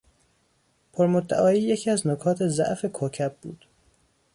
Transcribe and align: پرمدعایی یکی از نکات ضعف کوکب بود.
پرمدعایی 0.93 1.61
یکی 1.61 1.89
از 1.89 2.07
نکات 2.07 2.47
ضعف 2.47 2.85
کوکب 2.85 3.35
بود. 3.41 3.65